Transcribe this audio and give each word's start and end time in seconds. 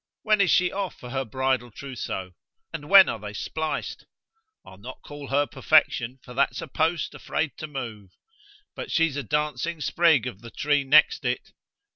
When 0.23 0.41
is 0.41 0.49
she 0.49 0.71
off 0.71 0.95
for 0.99 1.11
her 1.11 1.23
bridal 1.23 1.69
trousseau? 1.69 2.31
And 2.73 2.89
when 2.89 3.07
are 3.07 3.19
they 3.19 3.33
spliced? 3.33 4.07
I'll 4.65 4.79
not 4.79 5.03
call 5.03 5.27
her 5.27 5.45
perfection, 5.45 6.17
for 6.23 6.33
that's 6.33 6.59
a 6.59 6.67
post, 6.67 7.13
afraid 7.13 7.55
to 7.57 7.67
move. 7.67 8.09
But 8.75 8.89
she's 8.89 9.15
a 9.15 9.21
dancing 9.21 9.79
sprig 9.79 10.25
of 10.25 10.41
the 10.41 10.49
tree 10.49 10.83
next 10.83 11.23
it. 11.23 11.51